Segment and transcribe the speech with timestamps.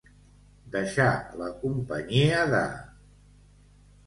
[0.75, 1.09] Deixar
[1.41, 2.63] la companyia de.